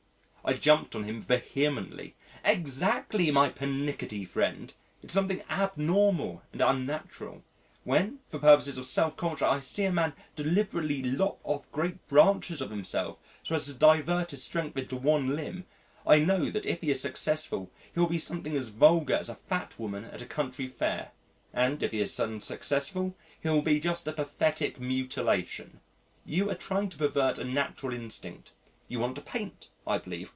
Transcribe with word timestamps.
I 0.43 0.53
jumped 0.53 0.95
on 0.95 1.03
him 1.03 1.21
vehemently, 1.21 2.15
"Exactly, 2.43 3.29
my 3.29 3.49
pernickety 3.49 4.25
friend; 4.25 4.73
it's 5.03 5.13
something 5.13 5.43
abnormal 5.49 6.41
and 6.51 6.61
unnatural. 6.63 7.43
When, 7.83 8.21
for 8.25 8.39
purposes 8.39 8.79
of 8.79 8.87
self 8.87 9.15
culture, 9.15 9.45
I 9.45 9.59
see 9.59 9.83
a 9.85 9.91
man 9.91 10.13
deliberately 10.35 11.03
lop 11.03 11.37
off 11.43 11.71
great 11.71 12.05
branches 12.07 12.59
of 12.59 12.71
himself 12.71 13.19
so 13.43 13.53
as 13.53 13.65
to 13.65 13.75
divert 13.75 14.31
his 14.31 14.43
strength 14.43 14.75
into 14.79 14.95
one 14.97 15.35
limb, 15.35 15.67
I 16.07 16.17
know 16.17 16.49
that 16.49 16.65
if 16.65 16.81
he 16.81 16.89
is 16.89 16.99
successful 16.99 17.69
he'll 17.93 18.07
be 18.07 18.17
something 18.17 18.57
as 18.57 18.69
vulgar 18.69 19.15
as 19.17 19.29
a 19.29 19.35
fat 19.35 19.77
woman 19.77 20.05
at 20.05 20.23
a 20.23 20.25
country 20.25 20.67
fair; 20.67 21.11
and 21.53 21.81
if 21.83 21.91
he 21.91 21.99
is 21.99 22.19
unsuccessful 22.19 23.15
he'll 23.41 23.61
be 23.61 23.79
just 23.79 24.07
a 24.07 24.11
pathetic 24.11 24.79
mutilation.... 24.79 25.81
You 26.25 26.49
are 26.49 26.55
trying 26.55 26.89
to 26.89 26.97
pervert 26.97 27.37
a 27.37 27.43
natural 27.43 27.93
instinct. 27.93 28.51
You 28.87 28.99
want 28.99 29.15
to 29.15 29.21
paint, 29.21 29.69
I 29.87 29.97
believe. 29.99 30.29